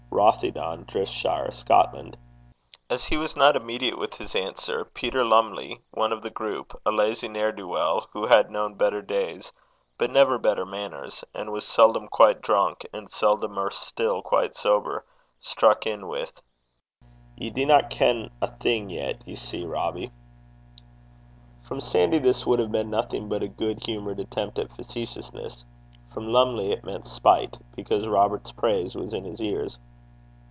Rothieden, 0.13 0.85
Driftshire, 0.87 1.51
Scotland. 1.53 2.15
As 2.91 3.05
he 3.05 3.15
was 3.17 3.35
not 3.37 3.55
immediate 3.55 3.97
with 3.97 4.13
his 4.15 4.35
answer, 4.35 4.83
Peter 4.85 5.23
Lumley, 5.25 5.79
one 5.91 6.11
of 6.11 6.21
the 6.21 6.29
group, 6.29 6.79
a 6.85 6.91
lazy 6.91 7.27
ne'er 7.29 7.51
do 7.53 7.69
weel, 7.69 8.07
who 8.13 8.27
had 8.27 8.51
known 8.51 8.75
better 8.75 9.01
days, 9.01 9.51
but 9.97 10.11
never 10.11 10.37
better 10.37 10.63
manners, 10.65 11.23
and 11.33 11.51
was 11.53 11.65
seldom 11.65 12.07
quite 12.09 12.41
drunk, 12.41 12.85
and 12.93 13.07
seldomer 13.09 13.71
still 13.73 14.21
quite 14.21 14.53
sober, 14.53 15.05
struck 15.39 15.87
in 15.87 16.05
with, 16.07 16.33
'Ye 17.37 17.49
dinna 17.49 17.87
ken 17.89 18.29
a' 18.43 18.47
thing 18.57 18.89
yet, 18.91 19.23
ye 19.25 19.33
see, 19.33 19.65
Robbie.' 19.65 20.11
From 21.63 21.79
Sandy 21.81 22.19
this 22.19 22.45
would 22.45 22.59
have 22.59 22.71
been 22.71 22.89
nothing 22.91 23.27
but 23.29 23.41
a 23.43 23.47
good 23.47 23.83
humoured 23.85 24.19
attempt 24.19 24.59
at 24.59 24.71
facetiousness. 24.75 25.63
From 26.13 26.31
Lumley 26.33 26.73
it 26.73 26.83
meant 26.85 27.07
spite, 27.07 27.57
because 27.77 28.05
Robert's 28.05 28.51
praise 28.51 28.93
was 28.93 29.13
in 29.13 29.23
his 29.23 29.39
ears. 29.41 29.79